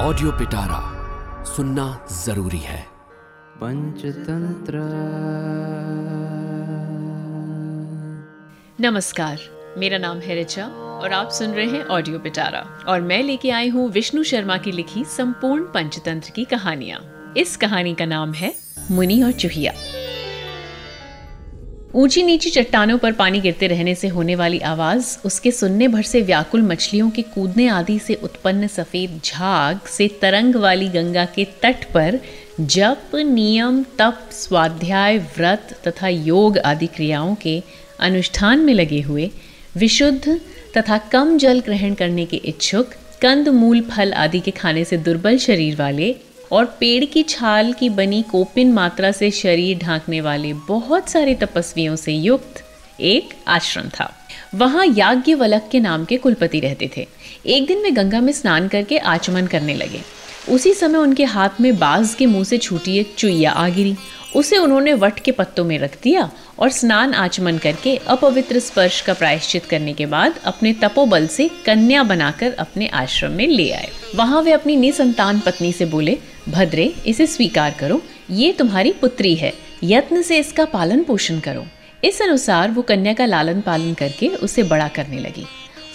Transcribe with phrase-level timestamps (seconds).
[0.00, 0.78] Audio पिटारा
[1.44, 2.80] सुनना ज़रूरी है।
[3.56, 4.72] पंचतंत्र।
[8.80, 9.38] नमस्कार
[9.78, 13.68] मेरा नाम है रिचा और आप सुन रहे हैं ऑडियो पिटारा और मैं लेके आई
[13.68, 17.00] हूँ विष्णु शर्मा की लिखी संपूर्ण पंचतंत्र की कहानियाँ।
[17.36, 18.54] इस कहानी का नाम है
[18.90, 19.72] मुनि और चूहिया।
[21.94, 26.20] ऊँची नीची चट्टानों पर पानी गिरते रहने से होने वाली आवाज़, उसके सुनने भर से
[26.22, 31.84] व्याकुल मछलियों के कूदने आदि से उत्पन्न सफ़ेद झाग से तरंग वाली गंगा के तट
[31.94, 32.18] पर
[32.60, 37.62] जप, नियम, तप, स्वाध्याय, व्रत तथा योग आदि क्रियाओं के
[38.00, 39.30] अनुष्ठान में लगे हुए,
[39.76, 40.40] विशुद्ध
[40.76, 42.90] तथा कम जल ग्रहण करने के इच्छुक,
[43.22, 46.14] कंद, मूल, फल आदि के खाने से दुर्बल शरीर वाले
[46.52, 51.96] और पेड़ की छाल की बनी कोपिन मात्रा से शरीर ढांकने वाले बहुत सारे तपस्वियों
[51.96, 52.64] से युक्त
[53.00, 54.12] एक आश्रम था।
[54.54, 57.08] वहाँ याज्ञवलक के नाम के कुलपति रहते थे।
[57.46, 60.00] एक दिन वे गंगा में स्नान करके आचमन करने लगे।
[60.48, 63.94] उसी समय उनके हाथ में बाज के मुँह से छूटी एक चुईया आ गिरी।
[64.36, 69.14] उसे उन्होंने वट के पत्तों में रख दिया और स्नान आचमन करके अपवित्र स्पर्श का
[69.14, 74.42] प्रायश्चित करने के बाद अपने तपोबल से कन्या बनाकर अपने आश्रम में ले आए। वहाँ
[74.42, 76.18] वे अपनी निसंतान पत्नी से बोले,
[76.48, 79.52] भद्रे, इसे स्वीकार करो। ये तुम्हारी पुत्री है।
[79.84, 81.66] यत्न से इसका पालन पोषण करो।
[82.04, 85.46] इस अनुसार वो कन्या का लालन पालन करके उसे बड़ा करने लगी।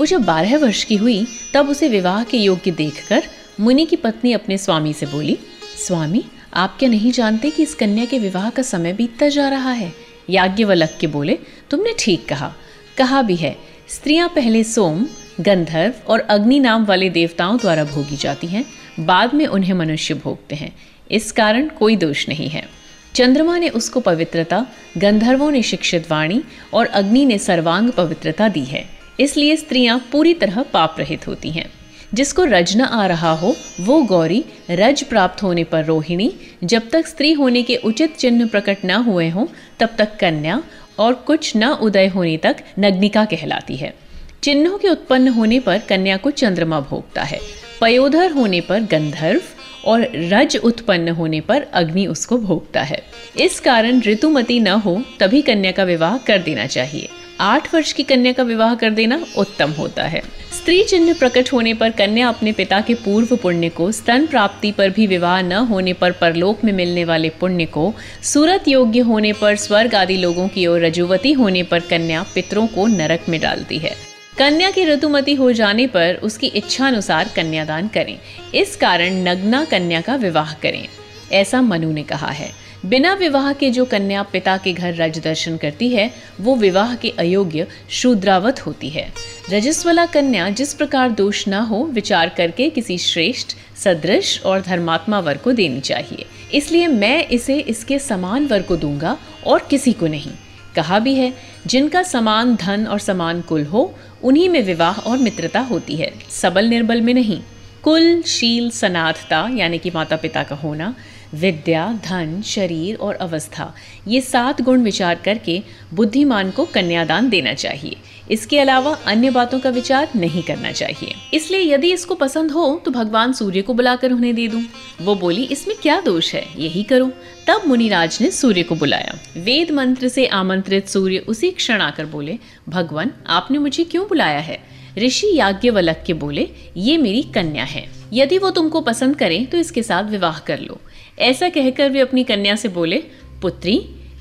[0.00, 3.22] वो जब बारह वर्ष की हुई, तब उसे विवाह के योग्य देखकर
[3.60, 5.38] मुनि की पत्नी अपने स्वामी से बोली,
[5.86, 9.72] स्वामी, आप क्या नहीं जानते कि इस कन्या के विवाह का समय बीतता जा रहा
[9.72, 9.92] है?
[10.30, 11.38] याज्ञवल्क के बोले,
[11.70, 12.54] तुमने ठीक कहा।
[12.98, 13.56] कहा भी है,
[13.88, 15.06] स्त्रियाँ पहले सोम,
[15.40, 18.64] गंधर्व और अग्नि नाम वाले देवताओं द्वारा भोगी जाती हैं,
[19.00, 20.76] बाद में उन्हें मनुष्य भोगते हैं।
[21.10, 22.68] इस कारण कोई दोष नहीं है।
[23.14, 24.66] चंद्रमा ने उसको पवित्रता,
[24.98, 26.42] गंधर्वों ने शिक्षित वाणी
[26.74, 28.88] और अग्नि ने सर्वांग पवित्रता दी है।
[29.20, 31.79] इसलिए स्त्रियाँ पूरी तरह पाप रहित होती हैं।
[32.14, 36.32] जिसको रज न आ रहा हो, वो गौरी रज प्राप्त होने पर रोहिणी,
[36.64, 39.46] जब तक स्त्री होने के उचित चिन्ह प्रकट न हुए हों,
[39.78, 40.62] तब तक कन्या
[40.98, 43.94] और कुछ न उदय होने तक नग्निका कहलाती है।
[44.42, 47.40] चिन्हों के उत्पन्न होने पर कन्या को चंद्रमा भोगता है।
[47.80, 49.40] पयोधर होने पर गंधर्व
[49.84, 53.02] और रज उत्पन्न होने पर अग्नि उसको भोगता है।
[53.40, 57.08] इस कारण ऋतुमती न हो, तभी कन्या का विवाह कर देना चाहिए।
[57.40, 60.20] आठ वर्ष की कन्या का विवाह कर देना उत्तम होता है।
[60.52, 64.90] स्त्री चिन्ह प्रकट होने पर कन्या अपने पिता के पूर्व पुण्य को, स्तन प्राप्ति पर
[64.90, 67.92] भी विवाह न होने पर परलोक में मिलने वाले पुण्य को,
[68.22, 72.86] सूरत योग्य होने पर स्वर्ग आदि लोगों की ओर रजुवती होने पर कन्या पितरों को
[72.86, 73.94] नरक में डालती है।
[74.38, 78.18] कन्या की ऋतुमती हो जाने पर उसकी इच्छा अनुसार कन्यादान करें।
[78.54, 80.86] इस कारण नग्ना कन्या का विवाह करें,
[81.32, 82.50] ऐसा मनु ने कहा है।
[82.86, 87.10] बिना विवाह के जो कन्या पिता के घर रज दर्शन करती है, वो विवाह के
[87.18, 89.12] अयोग्य शूद्रावत होती है।
[89.50, 95.36] रजस्वला कन्या जिस प्रकार दोष न हो, विचार करके किसी श्रेष्ठ, सदृश और धर्मात्मा वर
[95.36, 99.16] को देनी चाहिए। इसलिए मैं इसे इसके समान वर को दूँगा
[99.46, 100.32] और किसी को नहीं।
[100.76, 101.34] कहा भी है,
[101.66, 106.64] जिनका समान धन और समान कुल हो, उन्हीं में विवाह और मित्रता होती है। सबल
[106.64, 107.40] निर्बल में नहीं।
[107.82, 110.94] कुल, शील सनाथता यानी कि माता पिता का होना
[111.34, 113.74] विद्या, धन, शरीर और अवस्था,
[114.08, 115.60] ये सात गुण विचार करके
[115.94, 117.96] बुद्धिमान को कन्यादान देना चाहिए।
[118.30, 122.90] इसके अलावा अन्य बातों का विचार नहीं करना चाहिए। इसलिए यदि इसको पसंद हो तो
[122.90, 124.62] भगवान सूर्य को बुलाकर उन्हें दे दूँ।
[125.00, 126.44] वो बोली, इसमें क्या दोष है?
[126.58, 127.10] यही करो।
[127.46, 132.38] तब मुनिराज ने सूर्य को बुलाया। वेद मंत्र से आमंत्रित सूर्य उसी क्षण आकर बोले,
[132.68, 134.58] भगवान, आपने मुझे क्यों बुलाया है?
[134.98, 139.82] ऋषि याज्ञवलक के बोले, ये मेरी कन्या है। यदि वो तुमको पसंद करे तो इसके
[139.82, 140.80] साथ विवाह कर लो।
[141.20, 143.02] ऐसा कहकर वे अपनी कन्या से बोले,
[143.42, 143.78] पुत्री,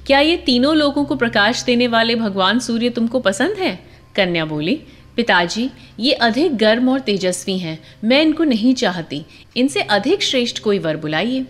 [0.08, 3.80] क्या ये तीनों लोगों को प्रकाश देने वाले भगवान सूर्य तुमको पसंद है?
[4.16, 4.82] कन्या बोली,
[5.16, 9.26] पिताजी, ये अधिक गर्म और तेजस्वी हैं, मैं इनको नहीं चाहती।
[9.58, 11.46] इनसे अधिक श्रेष्ठ कोई वर बुलाइए।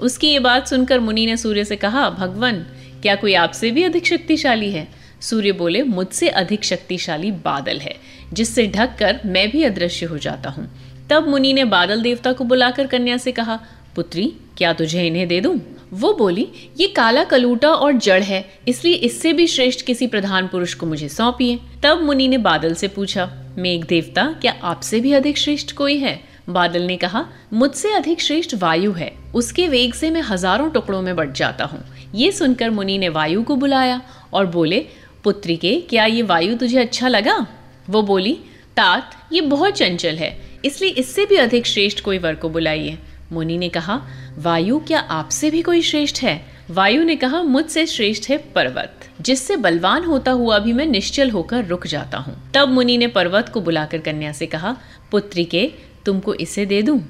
[0.00, 2.66] उसकी ये बात सुनकर मुनि ने सूर्य से कहा, भगवान,
[3.02, 4.88] क्या कोई आपसे भी अधिक शक्तिशाली है?
[5.20, 7.96] सूर्य बोले, मुझसे अधिक शक्तिशाली बादल है,
[8.32, 10.70] जिससे ढककर मैं भी अदृश्य हो जाता हूँ।
[11.10, 13.60] तब मुनि ने बादल देवता को बुलाकर कन्या से कहा
[13.98, 15.58] पुत्री, क्या तुझे इन्हें दे दूँ?
[15.92, 16.46] वो बोली,
[16.78, 21.08] ये काला कलूटा और जड़ है, इसलिए इससे भी श्रेष्ठ किसी प्रधान पुरुष को मुझे
[21.08, 23.28] सौंपिए। तब मुनि ने बादल से पूछा,
[23.58, 26.20] मेघ देवता, क्या आपसे भी अधिक श्रेष्ठ कोई है?
[26.48, 31.14] बादल ने कहा, मुझसे अधिक श्रेष्ठ वायु है, उसके वेग से मैं हज़ारों टुकड़ों में
[31.16, 31.84] बढ़ जाता हूँ।
[32.14, 34.00] ये सुनकर मुनि ने वायु को बुलाया
[34.32, 34.84] और बोले,
[35.24, 37.46] पुत्री के, क्या ये वायु तुझे अच्छा लगा?
[37.90, 38.38] वो बोली,
[38.76, 42.98] तात, ये बहुत चंचल है, इसलिए इससे भी अधिक श्रेष्ठ कोई वर को बुलाइए।
[43.32, 44.02] मुनि ने कहा,
[44.38, 46.46] वायु क्या आपसे भी कोई श्रेष्ठ है?
[46.70, 51.64] वायु ने कहा, मुझसे श्रेष्ठ है पर्वत। जिससे बलवान होता हुआ भी मैं निश्चल होकर
[51.64, 54.76] रुक जाता हूँ। तब मुनि ने पर्वत को बुलाकर कन्या से कहा,
[55.10, 55.72] पुत्री के,
[56.04, 57.00] तुमको इसे दे दूँ?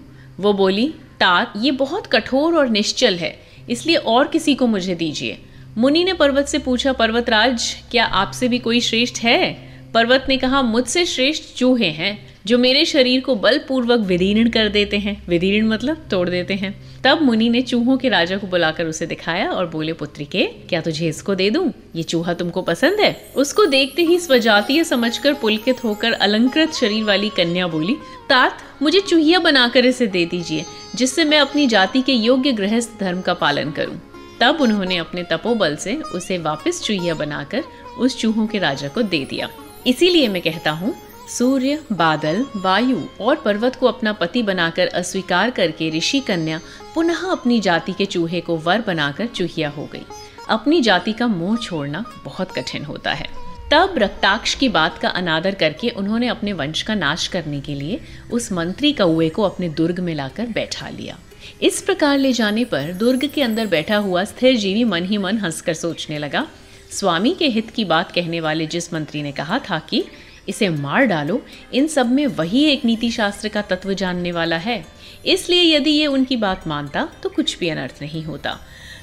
[0.40, 5.38] वो बोली तात ये बहुत कठोर और निश्चल है, इसलिए और किसी को मुझे दीजिए।
[5.78, 9.68] मुनि ने पर्वत से पूछा, पर्वतराज, क्या आपसे भी कोई श्रेष्ठ है?
[9.94, 14.98] पर्वत ने कहा, मुझसे श्रेष्ठ चूहे हैं जो मेरे शरीर को बलपूर्वक विदीर्ण कर देते
[14.98, 19.06] हैं। विदीर्ण मतलब तोड़ देते हैं। तब मुनि ने चूहों के राजा को बुलाकर उसे
[19.06, 21.72] दिखाया और बोले, पुत्री के, क्या तुझे इसको दे दूँ?
[21.96, 23.32] ये चूहा तुमको पसंद है?
[23.36, 27.96] उसको देखते ही स्वजातीय समझकर पुलकित होकर अलंकृत शरीर वाली कन्या बोली,
[28.28, 33.20] तात, मुझे चूहिया बनाकर इसे दे दीजिए, जिससे मैं अपनी जाति के योग्य गृहस्थ धर्म
[33.20, 34.00] का पालन करूँ।
[34.40, 37.62] तब उन्होंने अपने तपोबल से उसे वापस चूहिया बनाकर
[37.98, 39.48] उस चूहों के राजा को दे दिया।
[39.86, 40.94] इसीलिए मैं कहता हूँ
[41.28, 46.60] सूर्य, बादल, वायु और पर्वत को अपना पति बनाकर अस्वीकार करके ऋषि कन्या
[46.94, 50.02] पुनः अपनी जाति के चूहे को वर बनाकर चूहिया हो गई।
[50.48, 53.28] अपनी जाति का मोह छोड़ना बहुत कठिन होता है।
[53.72, 58.00] तब रक्ताक्ष की बात का अनादर करके उन्होंने अपने वंश का नाश करने के लिए
[58.32, 61.18] उस मंत्री कौए को अपने दुर्ग में लाकर बैठा लिया।
[61.62, 65.38] इस प्रकार ले जाने पर दुर्ग के अंदर बैठा हुआ स्थिर जीवी मन ही मन
[65.38, 66.46] हंसकर सोचने लगा
[66.90, 70.04] स्वामी के हित की बात कहने वाले जिस मंत्री ने कहा था कि
[70.48, 71.40] इसे मार डालो,
[71.74, 74.84] इन सब में वही एक नीति शास्त्र का तत्व जानने वाला है।
[75.26, 78.58] इसलिए यदि ये उनकी बात मानता तो कुछ भी अनर्थ नहीं होता।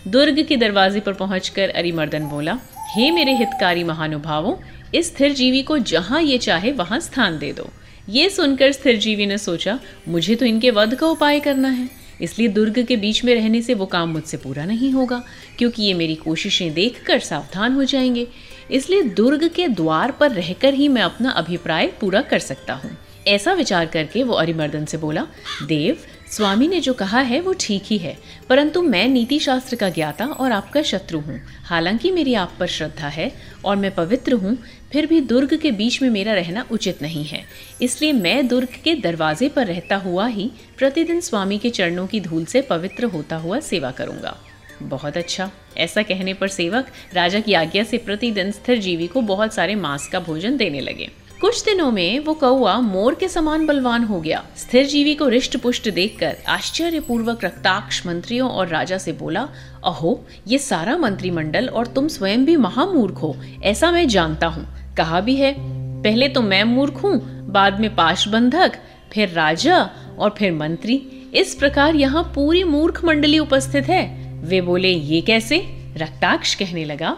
[0.07, 2.57] दुर्ग के दरवाजे पर पहुंचकर अरिमर्दन बोला,
[2.95, 4.55] हे मेरे हितकारी महानुभावों,
[4.95, 7.69] इस स्थिर जीवी को जहाँ ये चाहे वहाँ स्थान दे दो।
[8.09, 11.89] ये सुनकर स्थिर जीवी ने सोचा, मुझे तो इनके वध का उपाय करना है।
[12.21, 15.23] इसलिए दुर्ग के बीच में रहने से वो काम मुझसे पूरा नहीं होगा,
[15.57, 18.27] क्योंकि ये मेरी कोशिशें देखकर सावधान हो जाएँगे।
[18.71, 22.97] इसलिए दुर्ग के द्वार पर रहकर ही मैं अपना अभिप्राय पूरा कर सकता हूँ।
[23.27, 25.27] ऐसा विचार करके वो अरिमर्दन से बोला,
[25.63, 25.97] देव
[26.35, 28.17] स्वामी ने जो कहा है, वो ठीक ही है।
[28.49, 33.07] परंतु मैं नीति शास्त्र का ज्ञाता और आपका शत्रु हूँ। हालाँकि मेरी आप पर श्रद्धा
[33.07, 33.31] है
[33.65, 34.57] और मैं पवित्र हूँ,
[34.91, 37.45] फिर भी दुर्ग के बीच में मेरा रहना उचित नहीं है।
[37.81, 42.45] इसलिए मैं दुर्ग के दरवाजे पर रहता हुआ ही प्रतिदिन स्वामी के चरणों की धूल
[42.45, 44.37] से पवित्र होता हुआ सेवा करूँगा।
[44.81, 49.53] बहुत अच्छा। ऐसा कहने पर सेवक राजा की आज्ञा से प्रतिदिन स्थिर जीवी को बहुत
[49.53, 54.03] सारे मांस का भोजन देने लगे। कुछ दिनों में वो कौआ मोर के समान बलवान
[54.03, 59.47] हो गया। स्थिर जीवी को रिष्ट पुष्ट देखकर आश्चर्यपूर्वक रक्ताक्ष मंत्रियों और राजा से बोला,
[59.85, 65.21] अहो, ये सारा मंत्रिमंडल और तुम स्वयं भी महामूर्ख हो, ऐसा मैं जानता हूँ। कहा
[65.21, 65.55] भी है,
[66.03, 67.19] पहले तो मैं मूर्ख हूँ,
[67.51, 68.79] बाद में पाशबंधक
[69.13, 69.89] फिर राजा
[70.19, 70.95] और फिर मंत्री।
[71.33, 74.03] इस प्रकार यहाँ पूरी मूर्ख मंडली उपस्थित है।
[74.41, 75.57] वे बोले, ये कैसे?
[75.97, 77.17] रक्ताक्ष कहने लगा